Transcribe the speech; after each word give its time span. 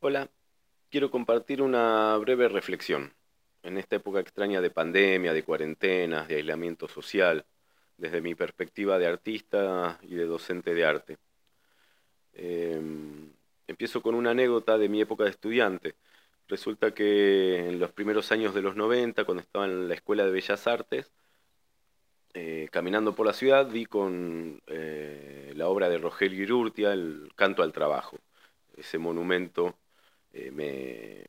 Hola, 0.00 0.30
quiero 0.90 1.10
compartir 1.10 1.62
una 1.62 2.16
breve 2.18 2.48
reflexión 2.48 3.14
en 3.62 3.78
esta 3.78 3.96
época 3.96 4.20
extraña 4.20 4.60
de 4.60 4.70
pandemia, 4.70 5.32
de 5.32 5.42
cuarentenas, 5.42 6.28
de 6.28 6.36
aislamiento 6.36 6.86
social, 6.86 7.46
desde 7.96 8.20
mi 8.20 8.34
perspectiva 8.34 8.98
de 8.98 9.06
artista 9.06 9.98
y 10.02 10.14
de 10.14 10.26
docente 10.26 10.74
de 10.74 10.84
arte. 10.84 11.18
Em, 12.34 13.32
empiezo 13.66 14.02
con 14.02 14.14
una 14.14 14.30
anécdota 14.32 14.78
de 14.78 14.88
mi 14.88 15.00
época 15.00 15.24
de 15.24 15.30
estudiante. 15.30 15.94
Resulta 16.48 16.92
que 16.94 17.68
en 17.68 17.78
los 17.80 17.92
primeros 17.92 18.30
años 18.32 18.54
de 18.54 18.62
los 18.62 18.76
90, 18.76 19.24
cuando 19.24 19.42
estaba 19.42 19.64
en 19.66 19.88
la 19.88 19.94
Escuela 19.94 20.24
de 20.24 20.32
Bellas 20.32 20.66
Artes, 20.66 21.10
eh, 22.34 22.68
caminando 22.70 23.14
por 23.14 23.26
la 23.26 23.32
ciudad, 23.32 23.68
vi 23.68 23.86
con 23.86 24.60
eh, 24.66 25.52
la 25.56 25.68
obra 25.68 25.88
de 25.88 25.98
Rogelio 25.98 26.42
Irurtia, 26.42 26.92
El 26.92 27.32
Canto 27.34 27.62
al 27.62 27.72
Trabajo, 27.72 28.18
ese 28.76 28.98
monumento 28.98 29.76
eh, 30.36 31.26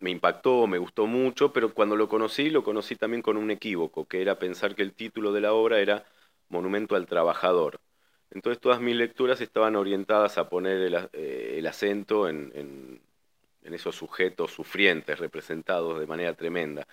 me, 0.00 0.10
impactó, 0.10 0.66
me 0.66 0.78
gustó 0.78 1.06
mucho, 1.06 1.52
pero 1.52 1.72
cuando 1.74 1.96
lo 1.96 2.08
conocí, 2.08 2.50
lo 2.50 2.62
conocí 2.64 2.96
también 2.96 3.22
con 3.22 3.36
un 3.36 3.50
equívoco, 3.50 4.06
que 4.06 4.20
era 4.22 4.38
pensar 4.38 4.74
que 4.74 4.82
el 4.82 4.92
título 4.94 5.32
de 5.32 5.40
la 5.40 5.54
obra 5.54 5.80
era 5.80 6.04
Monumento 6.48 6.96
al 6.96 7.06
Trabajador. 7.06 7.80
Entonces 8.30 8.60
todas 8.60 8.80
mis 8.80 8.96
lecturas 8.96 9.40
estaban 9.40 9.76
orientadas 9.76 10.38
a 10.38 10.48
poner 10.48 10.78
el, 10.78 11.08
eh, 11.12 11.64
acento 11.68 12.28
en, 12.28 13.00
esos 13.62 13.96
sujetos 13.96 14.52
sufrientes 14.52 15.18
representados 15.18 15.98
de 16.00 16.06
manera 16.06 16.34
tremenda. 16.34 16.86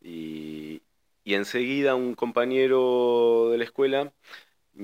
Y, 0.00 0.82
y 1.24 1.34
enseguida 1.34 1.94
un 1.94 2.14
compañero 2.14 3.50
de 3.50 3.58
la 3.58 3.64
escuela 3.64 4.12
mm, 4.74 4.80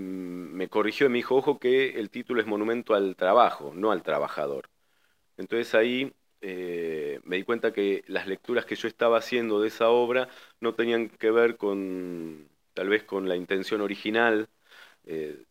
me 0.56 0.68
corrigió 0.68 1.06
y 1.06 1.10
me 1.10 1.18
dijo, 1.18 1.36
ojo 1.36 1.58
que 1.60 1.98
el 2.00 2.10
título 2.10 2.40
es 2.40 2.46
Monumento 2.46 2.94
al 2.94 3.16
Trabajo, 3.16 3.72
no 3.74 3.92
al 3.92 4.02
Trabajador. 4.02 4.70
Entonces 5.38 5.74
ahí 5.74 6.12
eh, 6.41 7.20
me 7.24 7.37
di 7.37 7.42
cuenta 7.45 7.73
que 7.73 8.05
las 8.09 8.27
lecturas 8.27 8.66
que 8.66 8.77
yo 8.77 8.89
estaba 8.89 9.19
haciendo 9.19 9.61
de 9.61 9.69
esa 9.69 9.89
obra 9.91 10.28
no 10.61 10.75
tenían 10.75 11.08
que 11.08 11.30
ver 11.30 11.56
con, 11.56 12.48
tal 12.75 12.89
vez 12.89 13.05
con 13.05 13.28
la 13.28 13.36
intención 13.36 13.80
original 13.80 14.48
eh, 15.06 15.42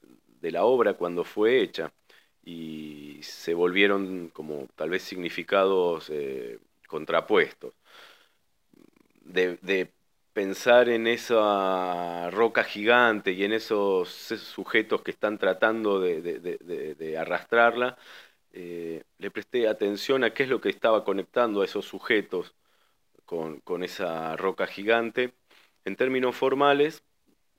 de 0.41 0.51
la 0.51 0.65
obra 0.65 0.93
cuando 0.93 1.23
fue 1.23 1.61
hecha, 1.61 1.91
y 2.45 3.19
se 3.23 3.53
volvieron 3.53 4.29
como 4.29 4.67
tal 4.75 4.89
vez 4.91 5.03
significados 5.03 6.09
eh, 6.11 6.59
contrapuestos. 6.87 7.73
De, 9.23 9.89
pensar 10.33 10.87
en 10.89 11.07
esa 11.07 12.29
roca 12.29 12.63
gigante 12.63 13.31
y 13.31 13.43
en 13.43 13.53
esos 13.53 14.07
sujetos 14.09 15.01
que 15.01 15.09
están 15.09 15.39
tratando 15.39 15.99
de 15.99 17.17
arrastrarla, 17.19 17.97
eh, 18.53 19.03
le 19.17 19.31
presté 19.31 19.67
atención 19.67 20.23
a 20.23 20.33
qué 20.33 20.43
es 20.43 20.49
lo 20.49 20.61
que 20.61 20.69
estaba 20.69 21.03
conectando 21.03 21.61
a 21.61 21.65
esos 21.65 21.85
sujetos 21.85 22.55
con, 23.25 23.83
esa 23.83 24.35
roca 24.37 24.67
gigante, 24.67 25.33
en 25.85 25.95
términos 25.95 26.35
formales, 26.35 27.03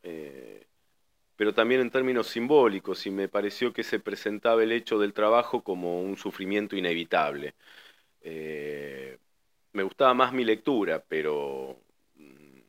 eh, 0.02 0.66
pero 1.36 1.54
también 1.54 1.80
en 1.82 1.90
términos 1.90 2.28
simbólicos, 2.28 3.06
y 3.06 3.10
me 3.10 3.28
pareció 3.28 3.72
que 3.72 3.84
se 3.84 4.00
presentaba 4.00 4.62
el 4.62 4.72
hecho 4.72 4.98
del 4.98 5.12
trabajo 5.14 5.62
como 5.62 6.02
un 6.02 6.16
sufrimiento 6.16 6.76
inevitable. 6.76 7.54
Eh, 8.22 9.18
me 9.72 9.82
gustaba 9.84 10.14
más 10.14 10.32
mi 10.32 10.44
lectura, 10.44 11.04
pero 11.08 11.78
mm, 12.16 12.60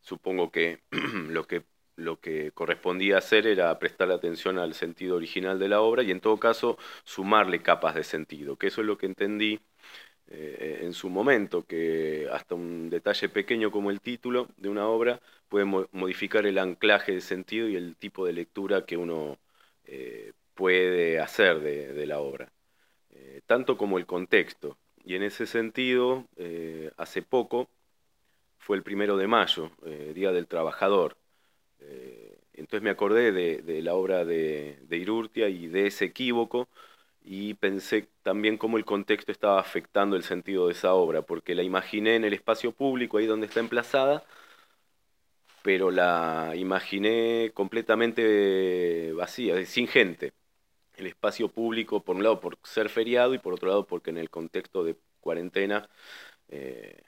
supongo 0.00 0.50
que 0.50 0.80
lo 1.30 1.46
que 1.46 1.64
lo 1.96 2.20
que 2.20 2.52
correspondía 2.52 3.18
hacer 3.18 3.46
era 3.46 3.78
prestar 3.78 4.10
atención 4.10 4.58
al 4.58 4.74
sentido 4.74 5.16
original 5.16 5.58
de 5.58 5.68
la 5.68 5.80
obra 5.80 6.02
y 6.02 6.10
en 6.10 6.20
todo 6.20 6.38
caso 6.38 6.78
sumarle 7.04 7.62
capas 7.62 7.94
de 7.94 8.04
sentido, 8.04 8.56
que 8.56 8.68
eso 8.68 8.82
es 8.82 8.86
lo 8.86 8.98
que 8.98 9.06
entendí 9.06 9.60
eh, 10.28 10.80
en 10.82 10.92
su 10.92 11.08
momento, 11.08 11.64
que 11.66 12.28
hasta 12.32 12.54
un 12.56 12.90
detalle 12.90 13.28
pequeño 13.28 13.70
como 13.70 13.90
el 13.90 14.00
título 14.00 14.48
de 14.56 14.68
una 14.68 14.88
obra 14.88 15.20
puede 15.48 15.64
modificar 15.64 16.46
el 16.46 16.58
anclaje 16.58 17.12
de 17.12 17.20
sentido 17.20 17.68
y 17.68 17.76
el 17.76 17.96
tipo 17.96 18.26
de 18.26 18.32
lectura 18.32 18.84
que 18.84 18.96
uno 18.96 19.38
eh, 19.84 20.32
puede 20.54 21.20
hacer 21.20 21.60
de, 21.60 22.06
la 22.06 22.18
obra, 22.20 22.50
eh, 23.10 23.40
tanto 23.46 23.76
como 23.76 23.98
el 23.98 24.06
contexto. 24.06 24.76
Y 25.04 25.14
en 25.14 25.22
ese 25.22 25.46
sentido, 25.46 26.26
hace 26.96 27.22
poco, 27.22 27.68
fue 28.58 28.76
el 28.76 28.82
primero 28.82 29.16
de 29.16 29.28
mayo, 29.28 29.70
Día 30.14 30.32
del 30.32 30.48
Trabajador, 30.48 31.16
entonces 32.66 32.82
me 32.82 32.90
acordé 32.90 33.30
de, 33.32 33.82
la 33.82 33.94
obra 33.94 34.24
de, 34.24 34.76
Irurtia 34.90 35.48
y 35.48 35.68
de 35.68 35.86
ese 35.86 36.06
equívoco 36.06 36.68
y 37.24 37.54
pensé 37.54 38.08
también 38.24 38.58
cómo 38.58 38.76
el 38.76 38.84
contexto 38.84 39.32
estaba 39.32 39.60
afectando 39.60 40.16
el 40.16 40.24
sentido 40.24 40.66
de 40.66 40.72
esa 40.72 40.94
obra, 40.94 41.22
porque 41.22 41.54
la 41.54 41.62
imaginé 41.62 42.16
en 42.16 42.24
el 42.24 42.32
espacio 42.34 42.72
público, 42.72 43.18
ahí 43.18 43.26
donde 43.26 43.46
está 43.46 43.60
emplazada, 43.60 44.24
pero 45.62 45.90
la 45.90 46.54
imaginé 46.56 47.52
completamente 47.54 49.12
vacía, 49.14 49.64
sin 49.66 49.86
gente. 49.88 50.32
El 50.96 51.06
espacio 51.06 51.48
público, 51.48 52.02
por 52.02 52.16
un 52.16 52.22
lado, 52.24 52.40
por 52.40 52.58
ser 52.64 52.88
feriado 52.88 53.34
y 53.34 53.38
por 53.38 53.54
otro 53.54 53.68
lado, 53.68 53.86
porque 53.86 54.10
en 54.10 54.18
el 54.18 54.30
contexto 54.30 54.84
de 54.84 54.96
cuarentena 55.20 55.88
eh, 56.48 57.02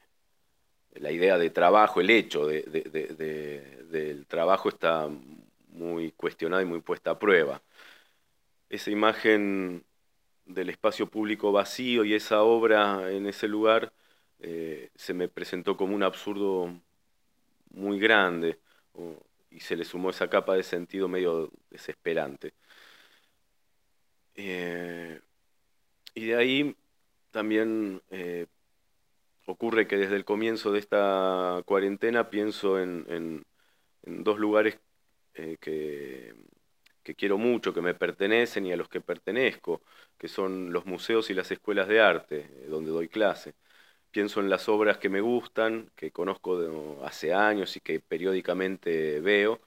la 0.95 1.11
idea 1.13 1.39
de 1.39 1.51
trabajo, 1.51 2.01
el 2.01 2.11
hecho 2.11 2.47
del 2.47 4.27
trabajo 4.29 4.69
está 4.69 5.09
muy 5.79 6.13
cuestionada 6.13 6.63
y 6.63 6.67
muy 6.67 6.81
puesta 6.81 7.13
a 7.13 7.19
prueba. 7.19 7.63
Esa 8.69 8.91
imagen 8.91 9.85
del 10.45 10.71
espacio 10.71 11.09
público 11.11 11.53
vacío 11.53 12.05
y 12.05 12.15
esa 12.15 12.43
obra 12.43 13.11
en 13.13 13.27
ese 13.27 13.49
lugar 13.49 13.93
eh, 14.41 14.91
se 14.95 15.15
me 15.15 15.29
presentó 15.29 15.77
como 15.77 15.95
un 15.95 16.03
absurdo 16.03 16.73
muy 17.71 17.99
grande 17.99 18.59
y 19.51 19.61
se 19.61 19.77
le 19.77 19.85
sumó 19.85 20.11
esa 20.11 20.29
capa 20.29 20.55
de 20.55 20.63
sentido 20.63 21.09
medio 21.09 21.51
desesperante. 21.71 22.55
Eh, 24.35 25.21
y 26.15 26.27
de 26.27 26.37
ahí 26.37 26.77
también 27.31 28.03
eh, 28.11 28.47
ocurre 29.47 29.87
que 29.87 29.97
desde 29.97 30.17
el 30.17 30.25
comienzo 30.25 30.73
de 30.73 30.79
esta 30.79 31.63
cuarentena 31.67 32.31
pienso 32.31 32.79
en, 32.81 33.45
dos 34.03 34.39
lugares 34.39 34.79
eh, 35.39 35.57
que, 35.61 37.15
quiero 37.17 37.39
mucho, 37.39 37.73
que 37.73 37.81
me 37.81 37.95
pertenecen 37.95 38.67
y 38.67 38.73
a 38.73 38.77
los 38.77 38.89
que 38.89 39.01
pertenezco, 39.01 39.83
que 40.19 40.29
son 40.29 40.73
los 40.73 40.87
museos 40.87 41.31
y 41.31 41.35
las 41.35 41.51
escuelas 41.51 41.89
de 41.89 42.01
arte, 42.01 42.47
eh, 42.51 42.67
donde 42.69 42.91
doy 42.91 43.09
clase. 43.09 43.55
Pienso 44.11 44.41
en 44.41 44.51
las 44.51 44.69
obras 44.69 44.99
que 44.99 45.09
me 45.09 45.21
gustan, 45.21 45.91
que 45.97 46.11
conozco 46.13 47.01
hace 47.05 47.35
años 47.35 47.77
y 47.77 47.81
que 47.81 48.01
periódicamente 48.01 49.21
veo, 49.21 49.61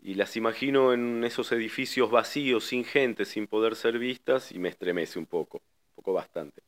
y 0.00 0.14
las 0.14 0.36
imagino 0.36 0.92
en 0.94 1.24
esos 1.24 1.52
edificios 1.52 2.10
vacíos, 2.10 2.64
sin 2.64 2.84
gente, 2.84 3.24
sin 3.24 3.46
poder 3.48 3.76
ser 3.76 3.98
vistas, 3.98 4.52
y 4.52 4.58
me 4.58 4.68
estremece 4.70 5.18
un 5.18 5.26
poco, 5.26 5.58
un 5.58 5.94
poco 5.96 6.12
bastante 6.14 6.62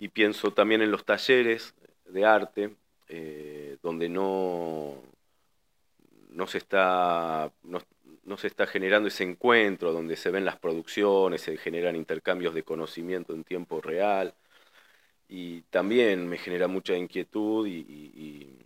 y 0.00 0.08
pienso 0.08 0.52
también 0.52 0.80
en 0.80 0.90
los 0.90 1.04
talleres 1.04 1.74
de 2.06 2.24
arte, 2.24 2.74
eh, 3.08 3.76
donde 3.82 4.08
no, 4.08 4.94
no, 6.40 6.46
se 6.46 6.56
está, 6.58 7.52
no, 7.62 8.36
se 8.38 8.46
está 8.46 8.66
generando 8.66 9.08
ese 9.08 9.24
encuentro, 9.24 9.92
donde 9.92 10.16
se 10.16 10.30
ven 10.30 10.46
las 10.46 10.58
producciones, 10.58 11.42
se 11.42 11.58
generan 11.58 11.96
intercambios 11.96 12.54
de 12.54 12.62
conocimiento 12.62 13.34
en 13.34 13.44
tiempo 13.44 13.82
real, 13.82 14.34
y 15.28 15.60
también 15.70 16.26
me 16.28 16.38
genera 16.38 16.66
mucha 16.66 16.96
inquietud 16.96 17.66
y, 17.68 18.56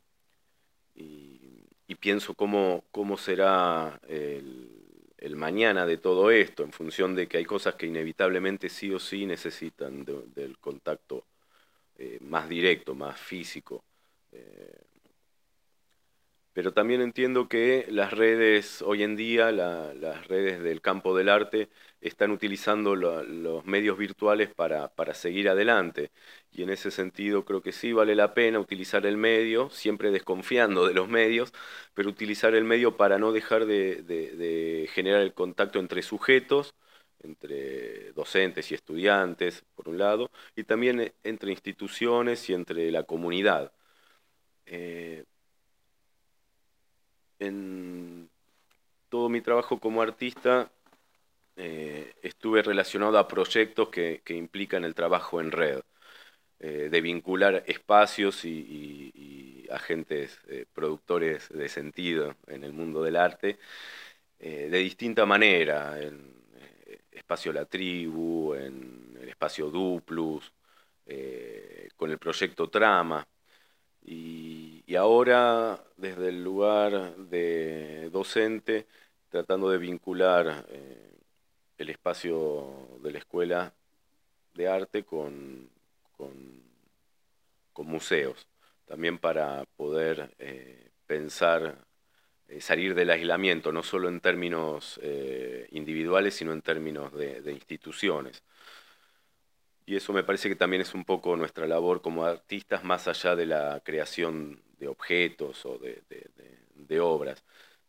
pienso 2.01 2.35
cómo, 2.35 2.85
cómo 2.91 3.17
será 3.17 3.99
el, 4.09 4.69
el 5.17 5.37
mañana 5.37 5.87
de 5.87 5.97
todo 5.97 6.31
esto, 6.31 6.63
en 6.63 6.73
función 6.73 7.15
de 7.17 7.27
que 7.27 7.39
hay 7.39 7.47
cosas 7.47 7.75
que 7.77 7.87
inevitablemente 7.87 8.69
sí 8.69 8.93
o 8.93 8.99
sí 9.01 9.25
necesitan 9.27 10.05
del 10.05 10.59
contacto 10.59 11.25
eh, 11.97 12.19
más 12.21 12.49
directo, 12.49 12.95
más 12.95 13.19
físico. 13.19 13.85
Eh, 14.33 14.64
pero 16.55 16.73
también 16.73 17.01
entiendo 17.03 17.49
que 17.49 17.87
las 17.91 18.13
redes 18.13 18.81
hoy 18.83 19.03
en 19.03 19.17
día, 19.17 19.53
las 19.53 20.29
redes 20.29 20.63
del 20.63 20.81
campo 20.81 21.17
del 21.17 21.29
arte, 21.29 21.69
están 22.01 22.31
utilizando 22.31 22.95
los 22.97 23.65
medios 23.67 23.99
virtuales 23.99 24.55
para, 24.55 24.89
para, 24.95 25.15
seguir 25.15 25.49
adelante. 25.49 26.13
Y 26.53 26.63
en 26.63 26.71
ese 26.71 26.91
sentido 26.91 27.45
creo 27.45 27.63
que 27.63 27.73
sí 27.73 27.93
vale 27.93 28.15
la 28.15 28.35
pena 28.35 28.61
utilizar 28.61 29.05
el 29.07 29.17
medio, 29.17 29.71
siempre 29.71 30.11
desconfiando 30.13 30.87
de 30.87 30.95
los 30.95 31.09
medios, 31.09 31.53
pero 31.95 32.09
utilizar 32.11 32.55
el 32.55 32.65
medio 32.65 32.97
para 32.97 33.19
no 33.19 33.33
dejar 33.33 33.67
de, 33.67 34.89
generar 34.93 35.23
el 35.23 35.35
contacto 35.35 35.79
entre 35.81 36.03
sujetos, 36.03 36.75
entre 37.21 38.13
docentes 38.13 38.71
y 38.71 38.75
estudiantes, 38.75 39.65
por 39.75 39.89
un 39.89 39.99
lado, 39.99 40.31
y 40.57 40.65
también 40.65 41.13
entre 41.23 41.51
instituciones 41.51 42.49
y 42.51 42.55
entre 42.55 42.91
la 42.91 43.05
comunidad. 43.05 43.73
Eh, 44.67 45.25
en 47.47 48.31
todo 49.09 49.29
mi 49.29 49.41
trabajo 49.41 49.79
como 49.79 50.03
artista 50.03 50.71
eh, 51.57 52.15
estuve 52.23 52.63
relacionado 52.63 53.19
a 53.19 53.29
proyectos 53.29 53.89
que, 53.91 54.23
implican 54.29 54.85
el 54.85 54.95
trabajo 54.95 55.41
en 55.41 55.53
red, 55.53 55.83
eh, 56.61 56.89
de 56.91 57.01
vincular 57.01 57.65
espacios 57.67 58.45
y, 58.45 59.67
agentes 59.71 60.39
eh, 60.49 60.67
productores 60.73 61.49
de 61.49 61.69
sentido 61.69 62.37
en 62.47 62.65
el 62.65 62.73
mundo 62.73 63.03
del 63.03 63.17
arte 63.17 63.59
de 64.39 64.79
distinta 64.79 65.25
manera, 65.27 66.01
en 66.01 66.35
Espacio 67.11 67.53
La 67.53 67.65
Tribu, 67.65 68.55
en 68.55 69.17
el 69.21 69.29
Espacio 69.31 69.71
Duplus, 69.71 70.53
con 71.97 72.11
el 72.11 72.19
proyecto 72.19 72.69
Trama. 72.69 73.27
Y, 74.03 74.64
y 74.87 74.97
ahora, 74.97 75.83
desde 75.97 76.29
el 76.29 76.45
lugar 76.45 77.17
de 77.17 78.11
docente, 78.11 78.87
tratando 79.31 79.71
de 79.71 79.79
vincular 79.79 80.67
el 81.79 81.91
espacio 81.91 82.99
de 83.03 83.13
la 83.13 83.19
escuela 83.19 83.75
de 84.55 84.69
arte 84.69 85.05
con, 85.05 85.69
con, 86.17 87.87
museos, 87.87 88.47
también 88.87 89.19
para 89.19 89.65
poder 89.77 90.35
eh, 90.39 90.91
pensar, 91.07 91.77
eh, 92.49 92.61
salir 92.61 92.95
del 92.95 93.11
aislamiento, 93.11 93.73
no 93.73 93.83
solo 93.83 94.09
en 94.09 94.21
términos 94.21 94.99
eh, 95.03 95.69
individuales, 95.73 96.35
sino 96.35 96.53
en 96.53 96.63
términos 96.63 97.13
de, 97.13 97.53
instituciones. 97.53 98.43
Y 99.87 99.97
eso 99.97 100.13
me 100.15 100.25
parece 100.25 100.49
que 100.49 100.57
también 100.57 100.81
es 100.81 100.95
un 100.95 101.05
poco 101.05 101.37
nuestra 101.37 101.67
labor 101.67 102.01
como 102.01 102.25
artistas, 102.25 102.85
más 102.85 103.07
allá 103.07 103.37
de 103.37 103.47
la 103.47 103.81
creación 103.85 104.63
de 104.85 104.89
objetos 104.89 105.65
o 105.67 105.79
de 105.79 107.01
obras 107.01 107.45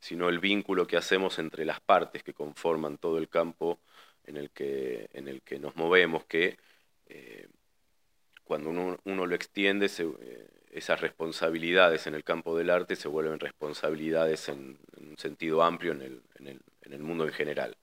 sino 0.06 0.30
el 0.30 0.38
vínculo 0.38 0.86
que 0.86 0.97
hacemos 0.97 1.39
entre 1.39 1.65
las 1.65 1.81
partes 1.81 2.21
que 2.21 2.36
conforman 2.36 3.00
todo 3.00 3.18
el 3.18 3.27
campo 3.27 3.80
en 4.25 4.38
el 4.38 4.51
que, 4.51 5.09
en 5.13 5.27
el 5.27 5.42
que 5.42 5.57
nos 5.57 5.75
movemos, 5.75 6.25
que 6.25 6.59
eh, 7.07 7.47
cuando 8.44 8.69
uno, 8.69 9.25
lo 9.25 9.36
extiende, 9.36 9.88
eh, 9.88 10.47
esas 10.69 11.01
responsabilidades 11.01 12.06
en 12.06 12.13
el 12.13 12.24
campo 12.24 12.56
del 12.56 12.69
arte 12.69 12.95
se 12.95 13.07
vuelven 13.07 13.39
responsabilidades 13.39 14.47
en, 14.50 14.77
un 14.97 15.18
sentido 15.18 15.63
amplio 15.63 15.94
en 15.94 16.01
el, 16.03 16.21
en, 16.36 16.62
el, 16.94 17.00
mundo 17.00 17.25
en 17.25 17.33
general. 17.33 17.75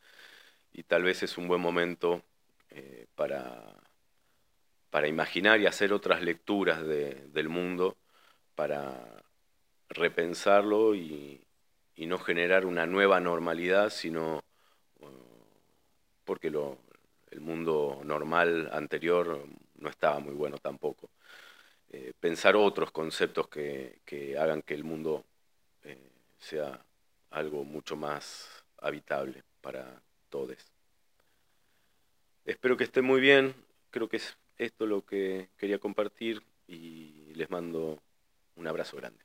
Y 0.73 0.85
tal 0.85 1.03
vez 1.03 1.25
es 1.25 1.38
un 1.38 1.49
buen 1.49 1.61
momento 1.61 2.23
eh, 2.70 3.06
para, 3.17 3.75
para 4.91 5.09
imaginar 5.09 5.61
y 5.61 5.67
hacer 5.67 5.93
otras 5.93 6.23
lecturas 6.23 6.87
del 6.87 7.49
mundo, 7.49 7.97
para 8.54 9.22
repensarlo 9.88 10.94
y, 10.94 11.40
y 11.96 12.06
no 12.06 12.19
generar 12.19 12.66
una 12.66 12.87
nueva 12.87 13.20
normalidad, 13.20 13.90
sino 13.90 14.43
uh, 15.00 15.06
porque 16.25 16.50
lo, 16.50 16.78
el 17.31 17.40
mundo 17.40 18.00
normal 18.04 18.69
anterior 18.72 19.44
no 19.76 19.88
estaba 19.88 20.19
muy 20.20 20.34
bueno 20.34 20.58
tampoco. 20.58 21.10
Eh, 21.90 22.12
pensar 22.19 22.56
otros 22.56 22.90
conceptos 22.90 23.49
que, 23.49 24.37
hagan 24.38 24.62
que 24.62 24.75
el 24.75 24.84
mundo 24.84 25.25
eh, 25.82 26.10
sea 26.38 26.84
algo 27.31 27.64
mucho 27.64 27.96
más 27.96 28.64
habitable 28.78 29.43
para 29.60 30.00
todos. 30.31 30.56
Espero 32.44 32.76
que 32.76 32.84
estén 32.84 33.04
muy 33.04 33.20
bien, 33.20 33.54
creo 33.90 34.08
que 34.08 34.16
es 34.16 34.37
esto 34.58 34.87
lo 34.87 35.04
que 35.04 35.49
quería 35.56 35.78
compartir 35.78 36.43
y 36.66 37.32
les 37.34 37.50
mando 37.50 38.02
un 38.62 38.69
abrazo 38.69 38.97
grande. 38.97 39.25